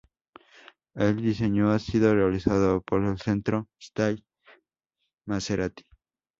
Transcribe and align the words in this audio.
El 0.95 1.21
diseño 1.21 1.69
ha 1.69 1.77
sido 1.77 2.15
realizado 2.15 2.81
por 2.81 3.03
el 3.05 3.19
Centro 3.19 3.67
Stile 3.79 4.25
Maserati. 5.27 5.83